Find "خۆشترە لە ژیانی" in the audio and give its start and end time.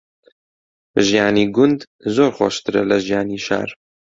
2.37-3.39